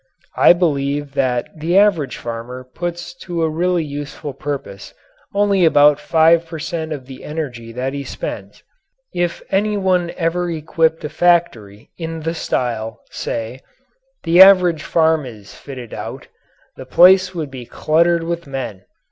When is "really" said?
3.51-3.83